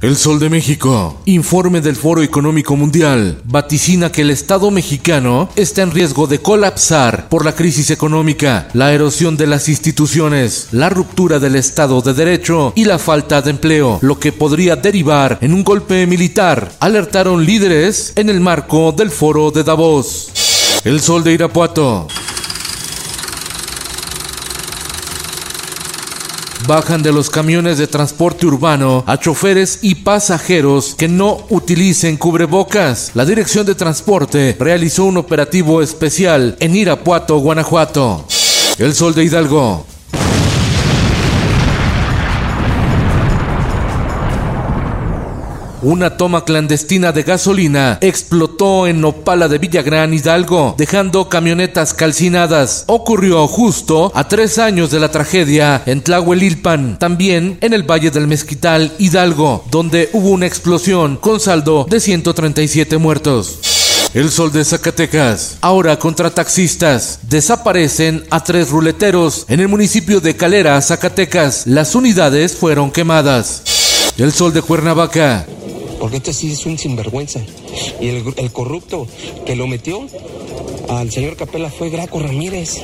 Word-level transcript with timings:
El 0.00 0.16
Sol 0.16 0.38
de 0.38 0.48
México. 0.48 1.20
Informe 1.24 1.80
del 1.80 1.96
Foro 1.96 2.22
Económico 2.22 2.76
Mundial. 2.76 3.42
Vaticina 3.44 4.12
que 4.12 4.22
el 4.22 4.30
Estado 4.30 4.70
mexicano 4.70 5.48
está 5.56 5.82
en 5.82 5.90
riesgo 5.90 6.28
de 6.28 6.38
colapsar 6.38 7.28
por 7.28 7.44
la 7.44 7.56
crisis 7.56 7.90
económica, 7.90 8.68
la 8.74 8.92
erosión 8.92 9.36
de 9.36 9.48
las 9.48 9.68
instituciones, 9.68 10.68
la 10.70 10.88
ruptura 10.88 11.40
del 11.40 11.56
Estado 11.56 12.00
de 12.00 12.14
Derecho 12.14 12.72
y 12.76 12.84
la 12.84 13.00
falta 13.00 13.42
de 13.42 13.50
empleo, 13.50 13.98
lo 14.00 14.20
que 14.20 14.30
podría 14.30 14.76
derivar 14.76 15.38
en 15.40 15.52
un 15.52 15.64
golpe 15.64 16.06
militar, 16.06 16.70
alertaron 16.78 17.44
líderes 17.44 18.12
en 18.14 18.30
el 18.30 18.38
marco 18.38 18.92
del 18.92 19.10
Foro 19.10 19.50
de 19.50 19.64
Davos. 19.64 20.30
El 20.84 21.00
Sol 21.00 21.24
de 21.24 21.32
Irapuato. 21.32 22.06
Bajan 26.68 27.02
de 27.02 27.12
los 27.12 27.30
camiones 27.30 27.78
de 27.78 27.86
transporte 27.86 28.46
urbano 28.46 29.02
a 29.06 29.18
choferes 29.18 29.78
y 29.80 29.96
pasajeros 29.96 30.94
que 30.94 31.08
no 31.08 31.46
utilicen 31.48 32.18
cubrebocas. 32.18 33.10
La 33.14 33.24
Dirección 33.24 33.64
de 33.64 33.74
Transporte 33.74 34.54
realizó 34.60 35.06
un 35.06 35.16
operativo 35.16 35.80
especial 35.80 36.56
en 36.60 36.76
Irapuato, 36.76 37.38
Guanajuato. 37.38 38.26
El 38.78 38.94
Sol 38.94 39.14
de 39.14 39.24
Hidalgo. 39.24 39.97
Una 45.82 46.16
toma 46.16 46.44
clandestina 46.44 47.12
de 47.12 47.22
gasolina 47.22 47.98
explotó 48.00 48.88
en 48.88 49.00
Nopala 49.00 49.46
de 49.46 49.58
Villagrán, 49.58 50.12
Hidalgo, 50.12 50.74
dejando 50.76 51.28
camionetas 51.28 51.94
calcinadas. 51.94 52.82
Ocurrió 52.88 53.46
justo 53.46 54.10
a 54.14 54.26
tres 54.26 54.58
años 54.58 54.90
de 54.90 54.98
la 54.98 55.10
tragedia 55.10 55.82
en 55.86 56.02
Tlahuelilpan, 56.02 56.98
también 56.98 57.58
en 57.60 57.72
el 57.74 57.88
Valle 57.88 58.10
del 58.10 58.26
Mezquital, 58.26 58.92
Hidalgo, 58.98 59.64
donde 59.70 60.10
hubo 60.12 60.30
una 60.30 60.46
explosión 60.46 61.16
con 61.16 61.38
saldo 61.38 61.86
de 61.88 62.00
137 62.00 62.98
muertos. 62.98 63.60
El 64.14 64.30
sol 64.30 64.50
de 64.50 64.64
Zacatecas. 64.64 65.58
Ahora 65.60 65.98
contra 65.98 66.30
taxistas. 66.30 67.20
Desaparecen 67.28 68.24
a 68.30 68.42
tres 68.42 68.70
ruleteros 68.70 69.44
en 69.48 69.60
el 69.60 69.68
municipio 69.68 70.20
de 70.20 70.34
Calera, 70.34 70.80
Zacatecas. 70.80 71.66
Las 71.66 71.94
unidades 71.94 72.56
fueron 72.56 72.90
quemadas. 72.90 73.62
El 74.16 74.32
sol 74.32 74.52
de 74.52 74.62
Cuernavaca. 74.62 75.46
Porque 76.00 76.18
este 76.18 76.32
sí 76.32 76.52
es 76.52 76.64
un 76.66 76.78
sinvergüenza. 76.78 77.40
Y 78.00 78.08
el, 78.08 78.34
el 78.36 78.52
corrupto 78.52 79.06
que 79.46 79.56
lo 79.56 79.66
metió 79.66 80.06
al 80.88 81.10
señor 81.10 81.36
Capela 81.36 81.70
fue 81.70 81.90
Graco 81.90 82.20
Ramírez. 82.20 82.78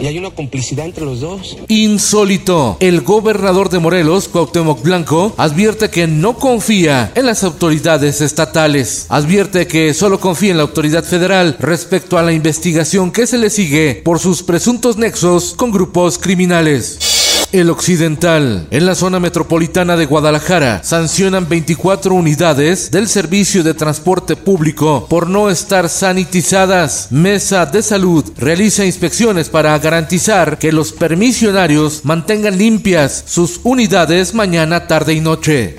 Y 0.00 0.06
hay 0.06 0.16
una 0.16 0.30
complicidad 0.30 0.86
entre 0.86 1.04
los 1.04 1.20
dos. 1.20 1.56
Insólito. 1.66 2.76
El 2.78 3.00
gobernador 3.00 3.68
de 3.68 3.80
Morelos, 3.80 4.28
Cuauhtémoc 4.28 4.80
Blanco, 4.82 5.32
advierte 5.36 5.90
que 5.90 6.06
no 6.06 6.36
confía 6.36 7.10
en 7.16 7.26
las 7.26 7.42
autoridades 7.42 8.20
estatales. 8.20 9.06
Advierte 9.08 9.66
que 9.66 9.92
solo 9.94 10.20
confía 10.20 10.52
en 10.52 10.58
la 10.58 10.62
autoridad 10.62 11.02
federal 11.02 11.56
respecto 11.58 12.16
a 12.16 12.22
la 12.22 12.32
investigación 12.32 13.10
que 13.10 13.26
se 13.26 13.38
le 13.38 13.50
sigue 13.50 14.00
por 14.04 14.20
sus 14.20 14.44
presuntos 14.44 14.98
nexos 14.98 15.54
con 15.56 15.72
grupos 15.72 16.18
criminales. 16.18 17.17
El 17.52 17.70
Occidental. 17.70 18.66
En 18.70 18.84
la 18.84 18.94
zona 18.94 19.20
metropolitana 19.20 19.96
de 19.96 20.04
Guadalajara 20.04 20.82
sancionan 20.84 21.48
24 21.48 22.14
unidades 22.14 22.90
del 22.90 23.08
servicio 23.08 23.62
de 23.62 23.72
transporte 23.72 24.36
público 24.36 25.06
por 25.08 25.30
no 25.30 25.48
estar 25.48 25.88
sanitizadas. 25.88 27.08
Mesa 27.10 27.64
de 27.64 27.82
Salud 27.82 28.24
realiza 28.36 28.84
inspecciones 28.84 29.48
para 29.48 29.78
garantizar 29.78 30.58
que 30.58 30.72
los 30.72 30.92
permisionarios 30.92 32.04
mantengan 32.04 32.58
limpias 32.58 33.24
sus 33.26 33.60
unidades 33.64 34.34
mañana, 34.34 34.86
tarde 34.86 35.14
y 35.14 35.20
noche. 35.20 35.76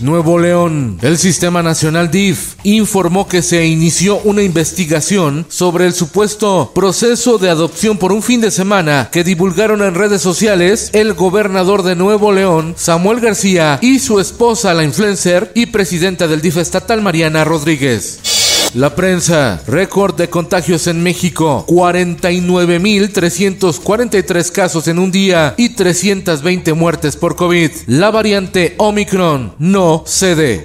Nuevo 0.00 0.38
León. 0.38 0.98
El 1.02 1.18
Sistema 1.18 1.62
Nacional 1.62 2.10
DIF 2.10 2.54
informó 2.62 3.28
que 3.28 3.42
se 3.42 3.66
inició 3.66 4.18
una 4.24 4.42
investigación 4.42 5.46
sobre 5.48 5.86
el 5.86 5.92
supuesto 5.92 6.72
proceso 6.74 7.38
de 7.38 7.50
adopción 7.50 7.98
por 7.98 8.12
un 8.12 8.22
fin 8.22 8.40
de 8.40 8.50
semana 8.50 9.08
que 9.12 9.24
divulgaron 9.24 9.82
en 9.82 9.94
redes 9.94 10.22
sociales 10.22 10.90
el 10.92 11.14
gobernador 11.14 11.82
de 11.82 11.96
Nuevo 11.96 12.32
León, 12.32 12.74
Samuel 12.76 13.20
García, 13.20 13.78
y 13.82 13.98
su 13.98 14.20
esposa, 14.20 14.74
la 14.74 14.84
influencer 14.84 15.52
y 15.54 15.66
presidenta 15.66 16.26
del 16.26 16.40
DIF 16.40 16.58
estatal, 16.58 17.02
Mariana 17.02 17.44
Rodríguez. 17.44 18.29
La 18.74 18.94
prensa, 18.94 19.62
récord 19.66 20.14
de 20.14 20.28
contagios 20.28 20.86
en 20.86 21.02
México, 21.02 21.64
49.343 21.66 24.52
casos 24.52 24.86
en 24.86 25.00
un 25.00 25.10
día 25.10 25.54
y 25.56 25.70
320 25.70 26.74
muertes 26.74 27.16
por 27.16 27.34
COVID. 27.34 27.72
La 27.88 28.12
variante 28.12 28.76
Omicron 28.78 29.54
no 29.58 30.04
cede. 30.06 30.62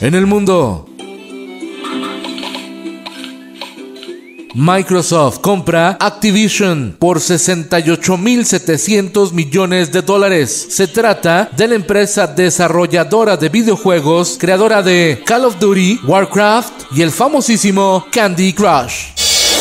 En 0.00 0.14
el 0.14 0.26
mundo, 0.26 0.86
Microsoft 4.58 5.40
compra 5.42 5.98
Activision 6.00 6.96
por 6.98 7.18
68.700 7.18 9.32
millones 9.32 9.92
de 9.92 10.00
dólares. 10.00 10.68
Se 10.70 10.88
trata 10.88 11.50
de 11.54 11.68
la 11.68 11.74
empresa 11.74 12.26
desarrolladora 12.26 13.36
de 13.36 13.50
videojuegos, 13.50 14.38
creadora 14.40 14.82
de 14.82 15.22
Call 15.26 15.44
of 15.44 15.58
Duty, 15.58 16.00
Warcraft 16.06 16.84
y 16.92 17.02
el 17.02 17.10
famosísimo 17.10 18.06
Candy 18.10 18.54
Crush. 18.54 19.15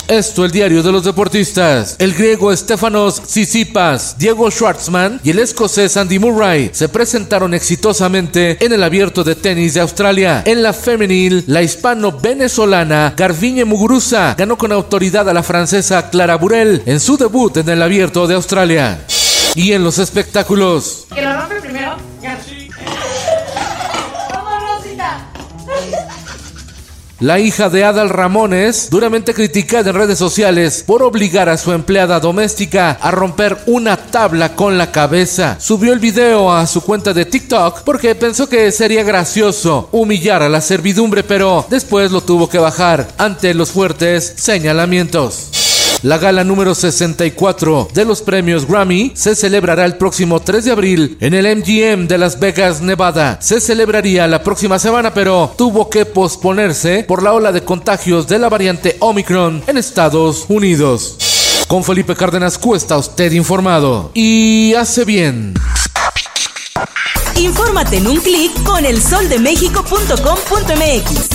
Esto 0.08 0.46
el 0.46 0.52
diario 0.52 0.84
de 0.84 0.92
los 0.92 1.04
deportistas. 1.04 1.96
El 1.98 2.14
griego 2.14 2.56
Stefanos 2.56 3.24
Tsitsipas, 3.24 4.16
Diego 4.20 4.52
Schwartzman 4.52 5.20
y 5.24 5.32
el 5.32 5.40
escocés 5.40 5.98
Andy 5.98 6.20
Murray 6.20 6.70
se 6.74 6.90
presentaron 6.90 7.56
exitosamente 7.56 8.64
en 8.64 8.72
el 8.72 8.84
abierto 8.84 9.24
de 9.24 9.34
tenis 9.34 9.74
de 9.74 9.82
Australia. 9.82 10.44
En 10.46 10.62
la 10.62 10.74
femenil, 10.74 11.44
la 11.48 11.64
hispano-venezolana 11.64 13.16
Garbiñe 13.18 13.66
Muguruza 13.66 14.36
ganó 14.38 14.60
con 14.60 14.72
autoridad 14.72 15.28
a 15.28 15.34
la 15.34 15.42
francesa 15.42 16.12
Clara 16.12 16.36
Burel 16.36 16.84
en 16.86 17.00
su 17.00 17.18
debut 17.18 17.58
en 17.58 17.70
el 17.70 17.82
abierto 17.82 18.28
de 18.28 18.36
Australia. 18.36 19.04
Y 19.56 19.72
en 19.72 19.84
los 19.84 19.98
espectáculos. 19.98 21.08
La 27.22 27.40
hija 27.40 27.70
de 27.70 27.86
Adal 27.86 28.10
Ramones, 28.10 28.90
duramente 28.90 29.34
criticada 29.34 29.90
en 29.90 29.96
redes 29.96 30.20
sociales 30.20 30.84
por 30.86 31.02
obligar 31.02 31.48
a 31.48 31.58
su 31.58 31.72
empleada 31.72 32.20
doméstica 32.20 32.92
a 32.92 33.10
romper 33.10 33.58
una 33.68 33.96
tabla 33.96 34.54
con 34.54 34.78
la 34.78 34.92
cabeza, 34.92 35.56
subió 35.58 35.94
el 35.94 36.00
video 36.00 36.52
a 36.52 36.68
su 36.68 36.82
cuenta 36.82 37.14
de 37.14 37.24
TikTok 37.24 37.84
porque 37.84 38.16
pensó 38.16 38.50
que 38.50 38.70
sería 38.74 39.04
gracioso 39.04 39.88
humillar 39.94 40.44
a 40.44 40.50
la 40.50 40.60
servidumbre, 40.60 41.24
pero 41.24 41.66
después 41.70 42.12
lo 42.12 42.20
tuvo 42.20 42.50
que 42.50 42.60
bajar 42.60 43.08
ante 43.18 43.54
los 43.54 43.72
fuertes 43.72 44.34
señalamientos. 44.36 45.65
La 46.06 46.18
gala 46.20 46.44
número 46.44 46.76
64 46.76 47.88
de 47.92 48.06
los 48.06 48.22
premios 48.22 48.68
Grammy 48.68 49.14
se 49.16 49.36
celebrará 49.36 49.86
el 49.86 49.98
próximo 49.98 50.40
3 50.40 50.66
de 50.66 50.72
abril 50.72 51.18
en 51.20 51.34
el 51.34 51.58
MGM 51.58 52.08
de 52.08 52.20
Las 52.20 52.40
Vegas, 52.40 52.80
Nevada. 52.80 53.40
Se 53.42 53.60
celebraría 53.60 54.28
la 54.28 54.44
próxima 54.44 54.78
semana, 54.78 55.16
pero 55.16 55.56
tuvo 55.58 55.90
que 55.90 56.06
posponerse 56.06 57.04
por 57.06 57.24
la 57.24 57.34
ola 57.34 57.52
de 57.52 57.64
contagios 57.64 58.28
de 58.28 58.38
la 58.38 58.50
variante 58.50 58.98
Omicron 59.00 59.64
en 59.66 59.80
Estados 59.80 60.46
Unidos. 60.48 61.18
Con 61.68 61.84
Felipe 61.84 62.16
Cárdenas 62.16 62.60
Cuesta, 62.60 63.00
usted 63.00 63.32
informado. 63.32 64.12
Y 64.14 64.76
hace 64.76 65.06
bien. 65.06 65.56
Infórmate 67.36 67.98
en 67.98 68.06
un 68.06 68.18
clic 68.18 68.54
con 68.62 68.86
elsoldemexico.com.mx. 68.86 71.35